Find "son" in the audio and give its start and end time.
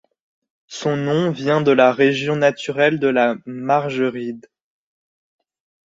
0.65-0.97